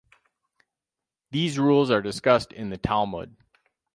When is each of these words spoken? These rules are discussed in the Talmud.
These 1.29 1.59
rules 1.59 1.91
are 1.91 2.01
discussed 2.01 2.51
in 2.53 2.71
the 2.71 2.77
Talmud. 2.79 3.35